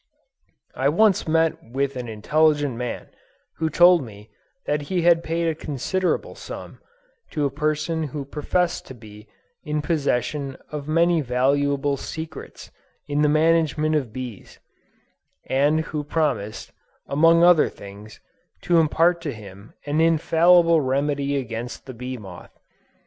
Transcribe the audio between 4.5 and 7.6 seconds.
that he had paid a considerable sum, to a